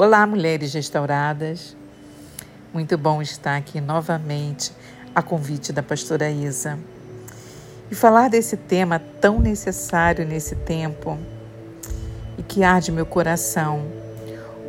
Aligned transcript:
Olá, 0.00 0.24
mulheres 0.28 0.74
restauradas. 0.74 1.76
Muito 2.72 2.96
bom 2.96 3.20
estar 3.20 3.56
aqui 3.56 3.80
novamente 3.80 4.70
a 5.12 5.20
convite 5.20 5.72
da 5.72 5.82
pastora 5.82 6.30
Isa 6.30 6.78
e 7.90 7.96
falar 7.96 8.30
desse 8.30 8.56
tema 8.56 9.00
tão 9.20 9.40
necessário 9.40 10.24
nesse 10.24 10.54
tempo 10.54 11.18
e 12.38 12.44
que 12.44 12.62
arde 12.62 12.92
meu 12.92 13.04
coração, 13.04 13.88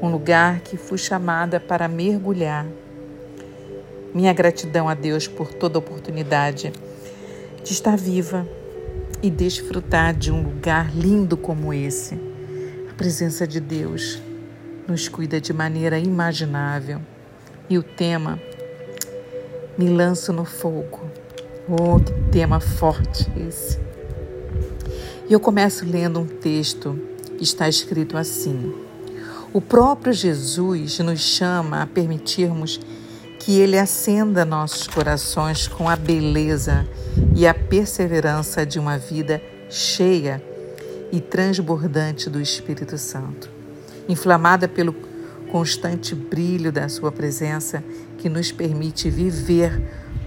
um 0.01 0.09
lugar 0.09 0.61
que 0.61 0.75
fui 0.77 0.97
chamada 0.97 1.59
para 1.59 1.87
mergulhar. 1.87 2.65
Minha 4.11 4.33
gratidão 4.33 4.89
a 4.89 4.95
Deus 4.95 5.27
por 5.27 5.53
toda 5.53 5.77
a 5.77 5.79
oportunidade 5.79 6.73
de 7.63 7.71
estar 7.71 7.95
viva 7.95 8.47
e 9.21 9.29
desfrutar 9.29 10.11
de 10.11 10.31
um 10.31 10.41
lugar 10.41 10.89
lindo 10.91 11.37
como 11.37 11.71
esse. 11.71 12.19
A 12.89 12.95
presença 12.95 13.45
de 13.45 13.59
Deus 13.59 14.19
nos 14.89 15.07
cuida 15.07 15.39
de 15.39 15.53
maneira 15.53 15.99
imaginável. 15.99 16.99
E 17.69 17.77
o 17.77 17.83
tema 17.83 18.39
Me 19.77 19.87
lanço 19.87 20.33
no 20.33 20.43
fogo. 20.43 21.09
Oh, 21.69 21.99
que 21.99 22.11
tema 22.31 22.59
forte 22.59 23.31
esse. 23.47 23.79
E 25.29 25.33
eu 25.33 25.39
começo 25.39 25.85
lendo 25.85 26.19
um 26.19 26.25
texto 26.25 26.99
está 27.39 27.69
escrito 27.69 28.17
assim: 28.17 28.73
O 29.53 29.61
próprio 29.61 30.11
Jesus 30.11 30.97
nos 30.99 31.19
chama 31.21 31.83
a 31.83 31.87
permitirmos 31.87 32.79
que 33.39 33.59
Ele 33.59 33.77
acenda 33.77 34.43
nossos 34.43 34.87
corações 34.87 35.67
com 35.67 35.87
a 35.87 35.95
beleza 35.95 36.87
e 37.35 37.47
a 37.47 37.53
perseverança 37.53 38.65
de 38.65 38.79
uma 38.79 38.97
vida 38.97 39.41
cheia 39.69 40.43
e 41.11 41.21
transbordante 41.21 42.29
do 42.29 42.41
Espírito 42.41 42.97
Santo 42.97 43.58
inflamada 44.09 44.67
pelo 44.67 44.93
constante 45.51 46.15
brilho 46.15 46.71
da 46.71 46.89
Sua 46.89 47.11
presença 47.11 47.83
que 48.17 48.27
nos 48.27 48.51
permite 48.51 49.09
viver 49.09 49.81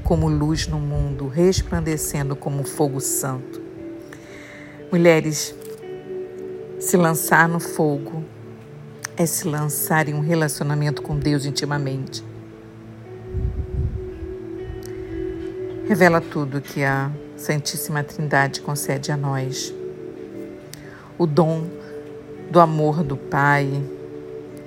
como 0.04 0.28
luz 0.28 0.66
no 0.66 0.78
mundo, 0.78 1.28
resplandecendo 1.28 2.34
como 2.36 2.64
fogo 2.64 3.00
santo. 3.00 3.60
Mulheres, 4.90 5.54
se 6.78 6.96
lançar 6.96 7.48
no 7.48 7.60
fogo 7.60 8.24
é 9.16 9.26
se 9.26 9.46
lançar 9.46 10.08
em 10.08 10.14
um 10.14 10.20
relacionamento 10.20 11.02
com 11.02 11.18
Deus 11.18 11.44
intimamente. 11.44 12.24
Revela 15.88 16.20
tudo 16.20 16.60
que 16.60 16.82
a 16.84 17.10
Santíssima 17.36 18.02
Trindade 18.02 18.60
concede 18.60 19.10
a 19.10 19.16
nós. 19.16 19.74
O 21.18 21.26
dom 21.26 21.81
do 22.52 22.60
amor 22.60 23.02
do 23.02 23.16
Pai, 23.16 23.82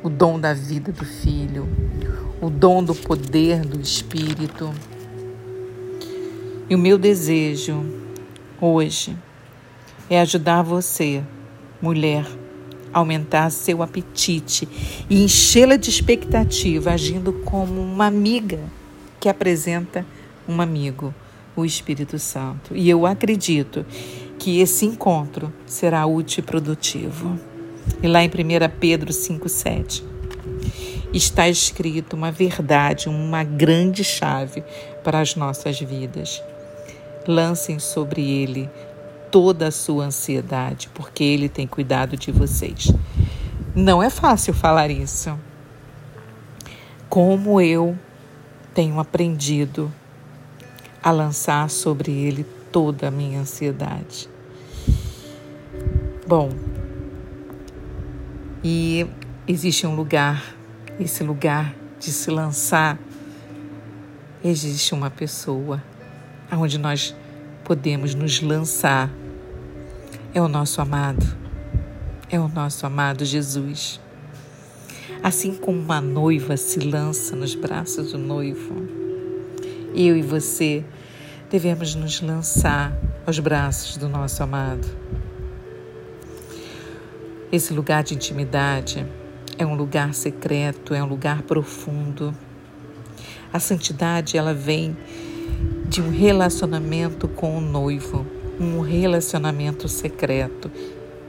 o 0.01 0.09
dom 0.09 0.39
da 0.39 0.55
vida 0.55 0.91
do 0.91 1.05
Filho, 1.05 1.69
o 2.41 2.49
dom 2.49 2.83
do 2.83 2.95
poder 2.95 3.61
do 3.61 3.79
Espírito. 3.79 4.73
E 6.67 6.73
o 6.73 6.79
meu 6.79 6.97
desejo 6.97 7.85
hoje 8.59 9.15
é 10.09 10.19
ajudar 10.19 10.63
você, 10.63 11.23
mulher, 11.79 12.25
a 12.91 12.97
aumentar 12.97 13.51
seu 13.51 13.83
apetite 13.83 14.67
e 15.07 15.23
enchê-la 15.23 15.75
de 15.75 15.91
expectativa, 15.91 16.89
agindo 16.89 17.33
como 17.45 17.79
uma 17.79 18.07
amiga 18.07 18.61
que 19.19 19.29
apresenta 19.29 20.03
um 20.49 20.59
amigo, 20.59 21.13
o 21.55 21.63
Espírito 21.63 22.17
Santo. 22.17 22.75
E 22.75 22.89
eu 22.89 23.05
acredito 23.05 23.85
que 24.39 24.59
esse 24.59 24.87
encontro 24.87 25.53
será 25.67 26.03
útil 26.07 26.43
e 26.43 26.47
produtivo. 26.47 27.54
E 28.05 28.07
lá 28.07 28.23
em 28.23 28.27
1 28.27 28.31
Pedro 28.79 29.11
5,7 29.11 30.03
está 31.11 31.49
escrito 31.49 32.15
uma 32.15 32.31
verdade, 32.31 33.09
uma 33.09 33.43
grande 33.43 34.03
chave 34.03 34.63
para 35.03 35.19
as 35.19 35.35
nossas 35.35 35.79
vidas. 35.79 36.39
Lancem 37.27 37.79
sobre 37.79 38.21
ele 38.21 38.69
toda 39.31 39.69
a 39.69 39.71
sua 39.71 40.05
ansiedade, 40.05 40.87
porque 40.93 41.23
ele 41.23 41.49
tem 41.49 41.65
cuidado 41.65 42.15
de 42.15 42.31
vocês. 42.31 42.93
Não 43.73 44.03
é 44.03 44.11
fácil 44.11 44.53
falar 44.53 44.91
isso. 44.91 45.35
Como 47.09 47.59
eu 47.59 47.97
tenho 48.71 48.99
aprendido 48.99 49.91
a 51.01 51.09
lançar 51.09 51.71
sobre 51.71 52.11
ele 52.11 52.45
toda 52.71 53.07
a 53.07 53.11
minha 53.11 53.39
ansiedade. 53.39 54.29
Bom, 56.27 56.51
e 58.67 59.05
existe 59.47 59.85
um 59.85 59.95
lugar, 59.95 60.43
esse 60.99 61.23
lugar 61.23 61.75
de 61.99 62.11
se 62.11 62.31
lançar, 62.31 62.97
existe 64.43 64.91
uma 64.95 65.11
pessoa 65.11 65.83
onde 66.51 66.79
nós 66.79 67.15
podemos 67.63 68.15
nos 68.15 68.41
lançar. 68.41 69.11
É 70.33 70.41
o 70.41 70.47
nosso 70.47 70.81
amado, 70.81 71.23
é 72.27 72.39
o 72.39 72.47
nosso 72.47 72.87
amado 72.87 73.23
Jesus. 73.23 74.01
Assim 75.21 75.53
como 75.53 75.79
uma 75.79 76.01
noiva 76.01 76.57
se 76.57 76.79
lança 76.79 77.35
nos 77.35 77.53
braços 77.53 78.13
do 78.13 78.17
noivo, 78.17 78.73
eu 79.93 80.17
e 80.17 80.23
você 80.23 80.83
devemos 81.51 81.93
nos 81.93 82.19
lançar 82.19 82.97
aos 83.27 83.37
braços 83.37 83.97
do 83.97 84.09
nosso 84.09 84.41
amado. 84.41 84.87
Esse 87.55 87.73
lugar 87.73 88.03
de 88.03 88.13
intimidade 88.13 89.07
é 89.57 89.65
um 89.65 89.75
lugar 89.75 90.13
secreto, 90.13 90.93
é 90.93 91.01
um 91.01 91.07
lugar 91.07 91.41
profundo. 91.43 92.35
A 93.53 93.61
santidade 93.61 94.37
ela 94.37 94.53
vem 94.53 94.97
de 95.87 96.01
um 96.01 96.09
relacionamento 96.09 97.29
com 97.29 97.57
o 97.57 97.61
noivo, 97.61 98.27
um 98.59 98.81
relacionamento 98.81 99.87
secreto 99.87 100.69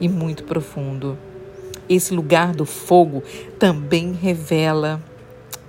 e 0.00 0.08
muito 0.08 0.42
profundo. 0.42 1.16
Esse 1.88 2.12
lugar 2.12 2.52
do 2.52 2.66
fogo 2.66 3.22
também 3.56 4.12
revela, 4.12 5.00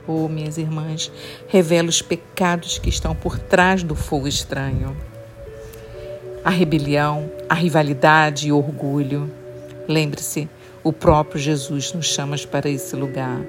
oh 0.08 0.28
minhas 0.28 0.58
irmãs, 0.58 1.12
revela 1.48 1.88
os 1.88 2.02
pecados 2.02 2.80
que 2.80 2.90
estão 2.90 3.14
por 3.14 3.38
trás 3.38 3.84
do 3.84 3.94
fogo 3.94 4.28
estranho. 4.28 4.98
A 6.44 6.50
rebelião, 6.50 7.30
a 7.48 7.54
rivalidade 7.54 8.48
e 8.48 8.52
orgulho. 8.52 9.37
Lembre-se, 9.88 10.50
o 10.84 10.92
próprio 10.92 11.40
Jesus 11.40 11.94
nos 11.94 12.08
chama 12.08 12.36
para 12.52 12.70
esse 12.70 12.96
lugar. 12.96 13.40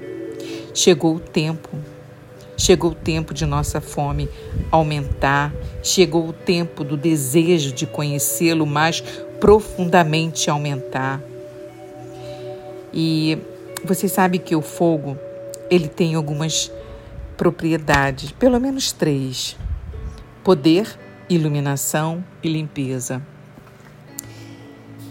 Chegou 0.72 1.16
o 1.16 1.20
tempo, 1.20 1.70
chegou 2.56 2.92
o 2.92 2.94
tempo 2.94 3.34
de 3.34 3.44
nossa 3.44 3.80
fome 3.80 4.28
aumentar, 4.70 5.52
chegou 5.82 6.28
o 6.28 6.32
tempo 6.32 6.84
do 6.84 6.96
desejo 6.96 7.72
de 7.72 7.86
conhecê-lo 7.86 8.66
mais 8.66 9.00
profundamente 9.40 10.48
aumentar. 10.48 11.20
E 12.92 13.38
você 13.84 14.08
sabe 14.08 14.38
que 14.38 14.54
o 14.54 14.62
fogo, 14.62 15.16
ele 15.68 15.88
tem 15.88 16.14
algumas 16.14 16.70
propriedades, 17.36 18.30
pelo 18.32 18.60
menos 18.60 18.92
três: 18.92 19.56
poder, 20.44 20.88
iluminação 21.28 22.24
e 22.42 22.48
limpeza. 22.48 23.22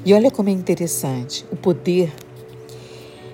E 0.07 0.13
olha 0.13 0.31
como 0.31 0.47
é 0.47 0.53
interessante: 0.53 1.45
o 1.51 1.57
poder 1.57 2.13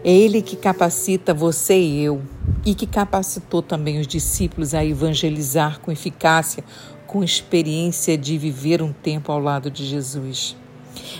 é 0.03 0.11
ele 0.11 0.41
que 0.41 0.55
capacita 0.55 1.31
você 1.31 1.79
e 1.79 2.01
eu, 2.01 2.23
e 2.65 2.73
que 2.73 2.87
capacitou 2.87 3.61
também 3.61 3.99
os 3.99 4.07
discípulos 4.07 4.73
a 4.73 4.83
evangelizar 4.83 5.79
com 5.81 5.91
eficácia, 5.91 6.63
com 7.05 7.23
experiência 7.23 8.17
de 8.17 8.39
viver 8.39 8.81
um 8.81 8.91
tempo 8.91 9.31
ao 9.31 9.37
lado 9.37 9.69
de 9.69 9.85
Jesus. 9.85 10.55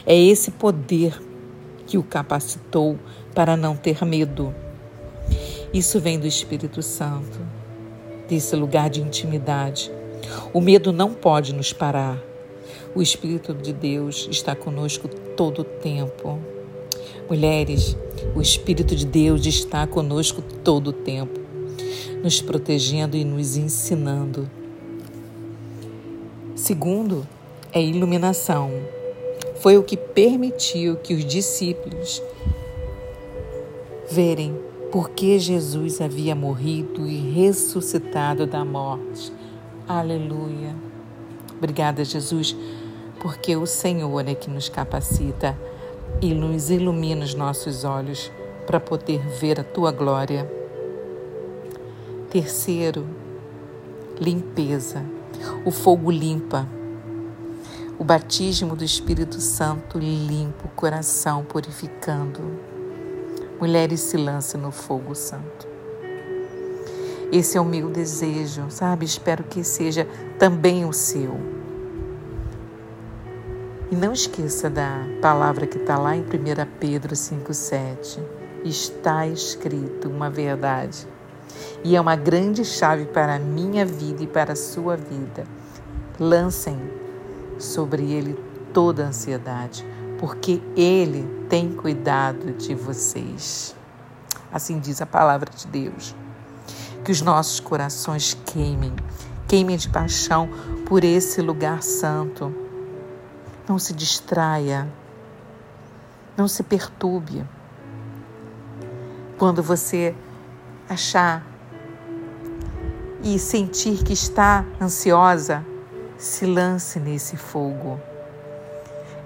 É 0.07 0.19
esse 0.19 0.49
poder 0.49 1.21
que 1.85 1.99
o 1.99 2.03
capacitou 2.03 2.97
para 3.35 3.55
não 3.55 3.75
ter 3.75 4.03
medo. 4.03 4.55
Isso 5.71 5.99
vem 5.99 6.17
do 6.17 6.25
Espírito 6.25 6.81
Santo, 6.81 7.39
desse 8.27 8.56
lugar 8.56 8.89
de 8.89 9.01
intimidade. 9.01 9.91
O 10.51 10.59
medo 10.59 10.91
não 10.91 11.13
pode 11.13 11.53
nos 11.53 11.71
parar. 11.71 12.32
O 12.95 13.01
Espírito 13.01 13.56
de 13.56 13.74
Deus 13.74 14.28
está 14.30 14.56
conosco 14.56 15.07
todo 15.36 15.63
o 15.63 15.63
tempo. 15.63 16.40
Mulheres, 17.28 17.98
o 18.36 18.42
Espírito 18.42 18.95
de 18.95 19.04
Deus 19.04 19.48
está 19.48 19.88
conosco 19.88 20.44
todo 20.63 20.90
o 20.90 20.94
tempo, 20.94 21.40
nos 22.22 22.40
protegendo 22.40 23.18
e 23.18 23.25
nos 23.25 23.57
ensinando. 23.57 24.48
Segundo, 26.56 27.28
é 27.72 27.81
iluminação. 27.81 28.69
Foi 29.56 29.75
o 29.75 29.81
que 29.81 29.98
permitiu 29.98 30.95
que 30.98 31.16
os 31.16 31.25
discípulos 31.25 32.22
verem 34.12 34.56
por 34.92 35.10
que 35.10 35.40
Jesus 35.40 36.00
havia 36.00 36.36
morrido 36.36 37.07
e 37.07 37.18
ressuscitado 37.31 38.45
da 38.45 38.63
morte. 38.63 39.34
Aleluia. 39.88 40.75
Obrigada, 41.57 42.06
Jesus 42.06 42.56
porque 43.23 43.55
o 43.55 43.65
Senhor 43.65 44.27
é 44.27 44.35
que 44.35 44.49
nos 44.49 44.67
capacita 44.67 45.57
e 46.21 46.33
nos 46.33 46.69
ilumina 46.69 47.23
os 47.23 47.33
nossos 47.33 47.85
olhos 47.85 48.29
para 48.67 48.81
poder 48.81 49.25
ver 49.39 49.61
a 49.61 49.63
tua 49.63 49.93
glória. 49.93 50.51
Terceiro, 52.29 53.07
limpeza. 54.19 55.05
O 55.63 55.71
fogo 55.71 56.11
limpa. 56.11 56.67
O 57.97 58.03
batismo 58.03 58.75
do 58.75 58.83
Espírito 58.83 59.39
Santo 59.39 59.97
limpa 59.97 60.65
o 60.65 60.75
coração, 60.75 61.45
purificando. 61.45 62.41
Mulheres, 63.57 64.01
se 64.01 64.17
lancem 64.17 64.59
no 64.59 64.71
fogo 64.71 65.15
santo. 65.15 65.65
Esse 67.31 67.57
é 67.57 67.61
o 67.61 67.65
meu 67.65 67.89
desejo, 67.89 68.65
sabe? 68.67 69.05
Espero 69.05 69.45
que 69.45 69.63
seja 69.63 70.05
também 70.37 70.83
o 70.83 70.91
seu. 70.91 71.62
E 73.94 73.95
não 73.95 74.12
esqueça 74.12 74.72
da 74.72 75.06
palavra 75.22 75.68
que 75.68 75.78
está 75.78 76.00
lá 76.00 76.16
em 76.16 76.22
1 76.22 76.25
Pedro 76.80 77.13
5,7. 77.13 78.19
Está 78.66 79.28
escrito 79.28 80.10
uma 80.10 80.31
verdade. 80.31 81.07
E 81.84 81.95
é 81.95 82.01
uma 82.01 82.16
grande 82.16 82.66
chave 82.66 83.06
para 83.06 83.36
a 83.36 83.38
minha 83.38 83.86
vida 83.86 84.24
e 84.24 84.25
para 84.25 84.54
a 84.54 84.56
sua 84.56 84.98
vida. 84.98 85.44
Lancem 86.19 86.75
sobre 87.60 88.12
ele 88.12 88.34
toda 88.74 89.04
a 89.04 89.10
ansiedade, 89.10 89.86
porque 90.18 90.60
ele 90.75 91.45
tem 91.48 91.72
cuidado 91.72 92.51
de 92.54 92.74
vocês. 92.74 93.75
Assim 94.51 94.80
diz 94.80 95.04
a 95.04 95.06
palavra 95.06 95.51
de 95.56 95.68
Deus. 95.68 96.16
Que 97.06 97.12
os 97.12 97.22
nossos 97.22 97.60
corações 97.60 98.36
queimem, 98.44 98.95
queimem 99.48 99.78
de 99.78 99.88
paixão 99.88 100.50
por 100.88 101.04
esse 101.04 101.44
lugar 101.44 101.84
santo 101.84 102.62
não 103.68 103.80
se 103.80 103.94
distraia. 103.94 104.88
Não 106.36 106.48
se 106.48 106.63
perturbe. 106.63 107.45
Quando 109.38 109.62
você 109.62 110.15
achar 110.89 111.45
e 113.24 113.39
sentir 113.39 114.04
que 114.04 114.13
está 114.13 114.65
ansiosa, 114.81 115.65
se 116.18 116.45
lance 116.45 117.00
nesse 117.00 117.38
fogo. 117.38 118.00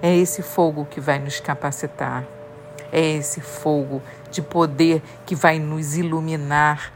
É 0.00 0.14
esse 0.14 0.42
fogo 0.42 0.84
que 0.84 1.00
vai 1.00 1.18
nos 1.18 1.40
capacitar. 1.40 2.24
É 2.92 3.00
esse 3.00 3.40
fogo 3.40 4.00
de 4.30 4.40
poder 4.40 5.02
que 5.26 5.34
vai 5.34 5.58
nos 5.58 5.96
iluminar. 5.96 6.92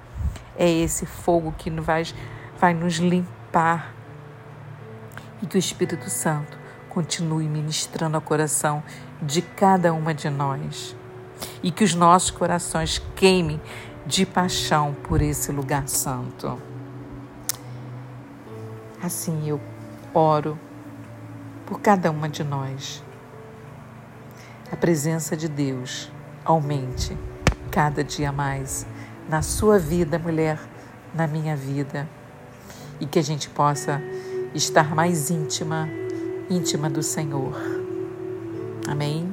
É 0.57 0.71
esse 0.71 1.07
fogo 1.07 1.53
que 1.59 1.71
vai, 1.71 2.05
vai 2.59 2.73
nos 2.73 2.95
limpar. 2.95 3.93
E 5.43 5.47
que 5.47 5.57
o 5.57 5.59
Espírito 5.59 6.09
Santo 6.09 6.62
continue 6.93 7.49
ministrando 7.49 8.17
ao 8.17 8.21
coração 8.21 8.83
de 9.23 9.41
cada 9.41 9.95
uma 9.95 10.13
de 10.13 10.29
nós 10.29 10.95
e 11.63 11.71
que 11.71 11.83
os 11.83 11.95
nossos 11.95 12.31
corações 12.31 13.01
queimem 13.17 13.59
de 14.05 14.27
paixão 14.27 14.95
por 15.05 15.23
esse 15.23 15.51
lugar 15.51 15.89
santo. 15.89 16.61
Assim 19.03 19.49
eu 19.49 19.59
oro 20.13 20.59
por 21.65 21.81
cada 21.81 22.11
uma 22.11 22.29
de 22.29 22.45
nós. 22.45 23.03
A 24.71 24.77
presença 24.77 25.35
de 25.35 25.49
Deus 25.49 26.13
aumente 26.45 27.17
cada 27.71 28.05
dia 28.05 28.31
mais 28.31 28.87
na 29.31 29.41
sua 29.41 29.79
vida, 29.79 30.19
mulher, 30.19 30.59
na 31.15 31.27
minha 31.27 31.57
vida, 31.57 32.07
e 33.01 33.07
que 33.07 33.19
a 33.19 33.23
gente 33.23 33.49
possa 33.49 34.03
estar 34.55 34.95
mais 34.95 35.31
íntima 35.31 35.89
íntima 36.51 36.89
do 36.91 37.03
Senhor. 37.03 37.55
Amém? 38.87 39.32